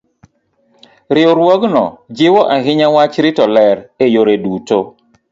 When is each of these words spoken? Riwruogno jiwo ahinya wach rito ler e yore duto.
Riwruogno 1.15 1.83
jiwo 2.17 2.41
ahinya 2.55 2.87
wach 2.95 3.15
rito 3.25 3.45
ler 3.55 3.77
e 4.05 4.05
yore 4.13 4.35
duto. 4.43 4.79